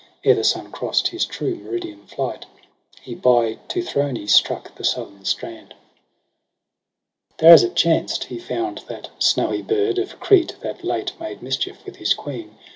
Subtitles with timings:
[0.23, 2.47] Ere the sun crost his true meridian flight
[3.03, 5.75] He by Teuthrone struck the southern strand.
[7.37, 10.19] ao(f EROS ^ PSYCHE 3 There as it chanct he found that snowy bird Of
[10.19, 12.57] Crete, that late made mischief with his queen.